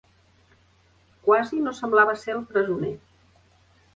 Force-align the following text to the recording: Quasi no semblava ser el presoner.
Quasi 1.27 1.59
no 1.67 1.75
semblava 1.81 2.17
ser 2.21 2.35
el 2.37 2.41
presoner. 2.53 2.93